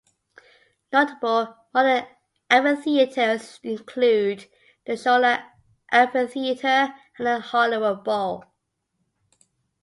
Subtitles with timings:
[0.91, 2.07] Notable modern
[2.49, 4.49] amphitheatres include
[4.83, 5.43] the Shoreline
[5.91, 8.43] Amphitheatre and the Hollywood Bowl.